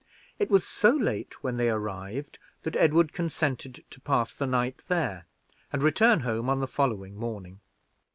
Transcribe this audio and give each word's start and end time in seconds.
It 0.39 0.49
was 0.49 0.65
so 0.65 0.89
late 0.89 1.43
when 1.43 1.57
they 1.57 1.69
arrived, 1.69 2.39
that 2.63 2.75
Edward 2.75 3.13
consented 3.13 3.83
to 3.91 4.01
pass 4.01 4.33
the 4.33 4.47
night 4.47 4.79
there, 4.87 5.27
and 5.71 5.83
return 5.83 6.21
home 6.21 6.49
on 6.49 6.59
the 6.59 6.65
following 6.65 7.15
morning. 7.15 7.59